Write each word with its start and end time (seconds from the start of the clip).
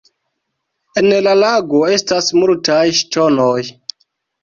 En 1.01 1.09
la 1.27 1.35
lago 1.43 1.83
estas 1.99 2.33
multaj 2.41 2.83
ŝtonoj. 3.05 3.57